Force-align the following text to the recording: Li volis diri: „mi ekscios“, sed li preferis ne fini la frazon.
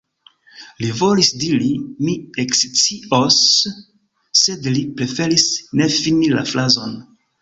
Li 0.83 0.87
volis 1.01 1.27
diri: 1.43 1.67
„mi 2.07 2.15
ekscios“, 2.43 3.37
sed 4.45 4.71
li 4.77 4.83
preferis 5.01 5.47
ne 5.83 5.91
fini 5.99 6.33
la 6.39 6.47
frazon. 6.55 6.99